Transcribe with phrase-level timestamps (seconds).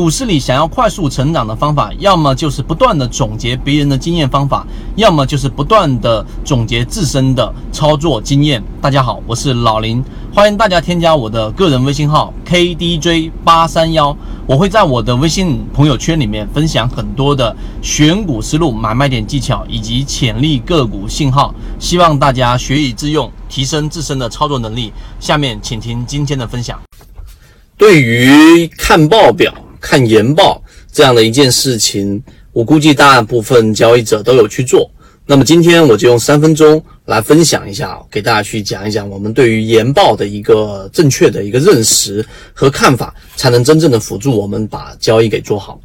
[0.00, 8.64] 股市里想要快速成长的方法，要么就是不断的总结别人的经验方法，要么就是不断的总结自身的操作经验。
[8.80, 10.02] 大家好，我是老林，
[10.34, 14.16] 欢迎大家添加我的个人微信号 KDJ 八三幺，
[14.46, 24.94] 我会在我的微信朋友圈里面分享很多的选股思路、买卖点技巧以及潜力个股信号，希望大家学以致用，提升自身的操作能力。
[25.20, 26.80] 下面请听今天的分享。
[27.76, 29.52] 对于看报表。
[29.80, 30.62] 看研报
[30.92, 34.90] 这样的一件事情，我估计大部分交易者都有去做。
[35.26, 45.80] 那么今天我就用三分钟来分享一下，给大家去讲一讲我们对于研报的一个正确的一个认识和看法，才能真正的辅助我们把交易给做好。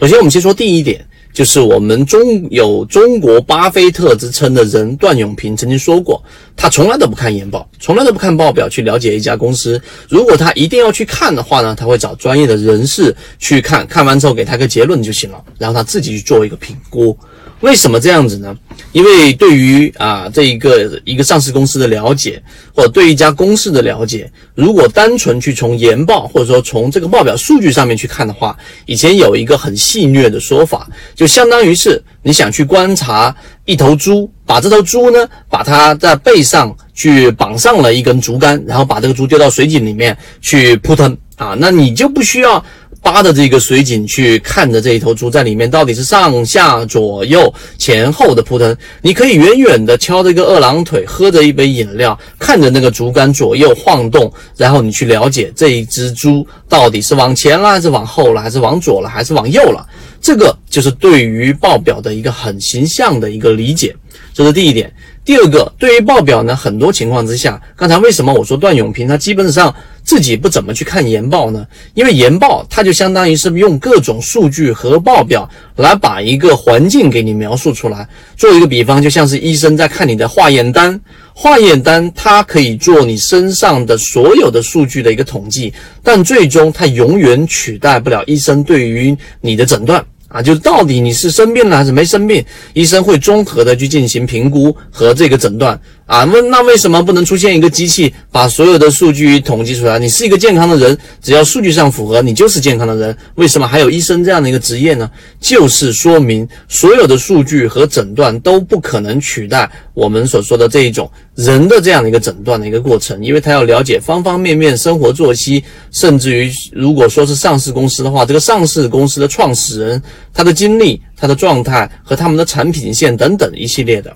[0.00, 1.06] 首先，我们先说第一点。
[1.38, 2.20] 就是我们中
[2.50, 6.20] 有中国巴菲特之称的人段永平曾经说过，
[6.56, 9.80] 他从来都不看研报，从来都不看报表去了解一家公司。
[10.08, 17.16] 如果他一定要去看的话呢，他会找专业的人士去看，看完之后给他个结论就行了，然后他自己去做一个评估。
[17.60, 18.56] 为什么这样子呢？
[18.92, 22.40] 因为对于啊这一个一个上市公司的了解，
[22.72, 42.64] 或者对一家公司的了解，如果单纯去从研报或者说从这个报表数据上面去看的话，以前有一个很戏谑的说法，就相当于是你想去观察一头猪，把这头猪呢，把它在背上去绑上了一根竹竿，然后把这个猪丢到水井里面去扑腾啊，那你就不需要。
[43.00, 59.86] 扒着这个水井去看着这一头猪在里面到底是上下左右前后的扑腾，你可以远远的敲着一个二郎腿，喝着一杯饮料，看着那个竹竿左右晃动，然后你去了解这一只猪到底是往前了还是往后了，还是往左了还是往右了。
[60.20, 63.94] 这个就是对于报表的一个很形象的一个理解，
[64.32, 64.92] 这是第一点。
[65.24, 71.66] 第二个，对于报表呢，很多情况之下，刚才为什么我说段永平他基本上自己不怎么去看研报呢？
[71.92, 78.08] 因为研报它就相当于是用各种数据和报表来把一个环境给你描述出来。
[78.38, 80.98] 做一个比方，就像是医生在看你的化验单，
[81.34, 90.02] 化验单它可以做你身上的所有的数据的一个统计，但最终它永远取代不了医生对于你的诊断。
[90.28, 92.44] 啊，就到底你是生病了还是没生病，
[92.74, 95.80] 医生会综合的去进行评估和这个诊断。
[96.04, 99.98] 啊，那那为什么不能出现一个机器把所有的数据统计出来？
[99.98, 103.14] 你是一个健康的人，只要数据上符合，你就是健康的人。
[103.34, 105.10] 为什么还有医生这样的一个职业呢？
[105.38, 124.14] 就是说明所有的数据和诊断都不可能取代我们所说的这一种人的这样的一个诊断的一个过程，因为他要了解方方面面生活作息，甚至于如果说是上市公司的话，这个上市公司的创始人他的经历、他的状态和他们的产品线等等一系列的。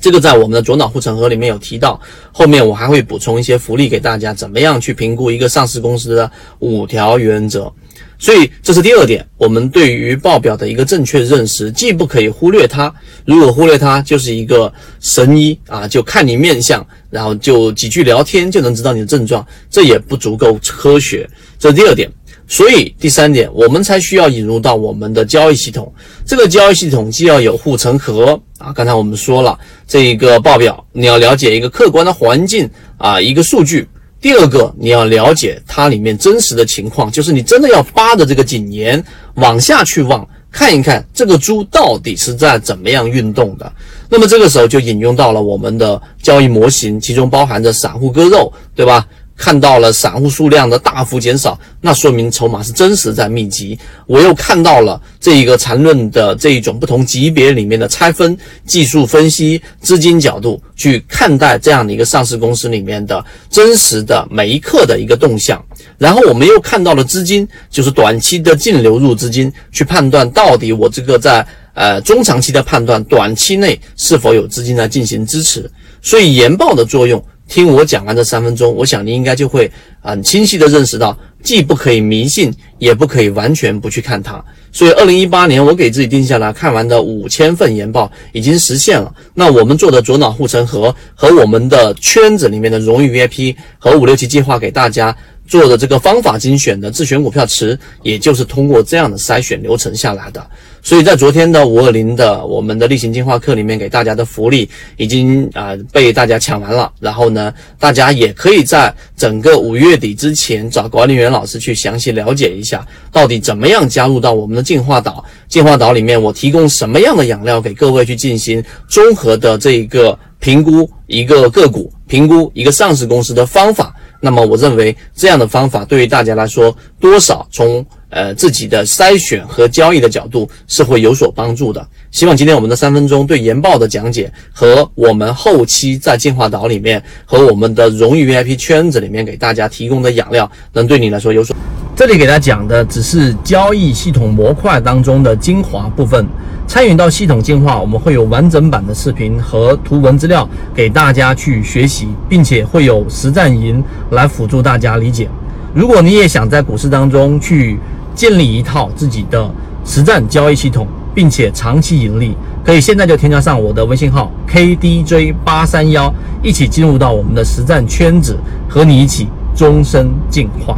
[0.00, 2.00] 这个在我们的左脑护城河里面有提到，
[2.30, 6.30] 后面我还会补充一些福利给大家，怎么样去评估一个上市公司的
[6.60, 7.72] 五条原则。
[8.20, 12.92] 所以这是第二点，我们对于报表的一个正确认识，既不可以忽略它，
[13.24, 21.28] 如果忽略它，就是一个神医啊，就看你面相，然后就几句聊天就能知道你的症状，这也不足够科学。
[21.58, 22.08] 这是第二点。
[22.48, 25.92] 所以第三点，我们才需要引入到我们的交易系统。
[26.24, 33.86] 这个交易系统既要有护城河啊，刚才我们说了，这一个报表你要了解一个客观的环境啊，一个数据。
[34.20, 39.04] 第二个，你要了解它里面真实的情况，就是你真的要扒着这个井沿
[39.34, 43.72] 往下去望，看一看这个猪到底是在怎么样运动的。
[44.08, 49.06] 那么这个时候就引用到了我们的交易模型，其中包含着散户割肉，对吧？
[49.38, 53.78] 看到了散户数量的大幅减少，那说明筹码是真实在密集。
[54.04, 65.64] 我又看到了这一个缠论的这一种不同级别里面的拆分、技术分析、资金角度去看待这样的一个上市公司里面的真实的每一刻的一个动向。
[65.96, 75.70] 然后我们又看到了资金，就是短期的净流入资金，去判断到底我这个在呃中长期的判断，短期内是否有资金来进行支持。
[76.02, 77.24] 所以研报的作用。
[77.48, 79.70] 听我讲完这三分钟，我想你应该就会
[80.00, 84.44] 很清晰的认识到，既不可以迷信，也不可以完全不去看它。
[84.70, 89.12] 所以，二零一八年我给自己定下来看完的五千份研报已经实现了。
[89.34, 95.16] 那我们做的左脑护城河和我们的圈子里面的荣誉 VIP 和五六七计划给大家。
[95.48, 100.46] 做的这个方法精选的自选股票池，也就是通过这样的筛选流程下来的。
[100.80, 106.92] 所以在昨天的五二零的我们的例行进化课里面，给大家的福利已经啊被大家抢完了。
[107.00, 115.24] 然后呢，大家也可以在整个五月底之前找管理员老师去详细了解一下，到底怎么样加入到我们的进化岛。
[115.48, 123.94] 进化岛里面，我提供什么样的养料给各位去进行综合的这一个评估一个个股，评估一个上市公司的方法。
[124.20, 131.86] 那么我认为这样的方法对于大家来说，多少从呃自己的筛选和交易的角度是会有所帮助的。
[132.10, 141.54] 希望今天我们的三分钟对研报的讲解和我们后期在进化岛里面和我们的荣誉 VIP 圈子里面给大家提供的养料，能对你来说有所。
[141.94, 146.24] 这里给大家讲的只是交易系统模块当中的精华部分，
[146.66, 153.82] 参与到系统进化，我们会有完整版的视频和图文资料给大家去学习，并且会有实战营
[154.12, 155.28] 来辅助大家理解。
[155.74, 157.76] 如果你也想在股市当中去
[158.18, 159.48] 建立一套自己的
[159.84, 162.34] 实战交易系统，并且长期盈利，
[162.64, 166.12] 可以现在就添加上我的微信号 KDJ 八三幺，
[166.42, 168.36] 一起进入到我们的实战圈子，
[168.68, 170.76] 和你一起终身进化。